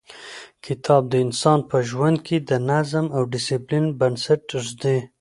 کتاب 0.65 1.03
د 1.09 1.13
انسان 1.25 1.59
په 1.69 1.77
ژوند 1.89 2.17
کې 2.27 2.37
د 2.49 2.51
نظم 2.69 3.05
او 3.15 3.21
ډیسپلین 3.33 3.85
بنسټ 3.99 4.41
ږدي. 4.65 4.97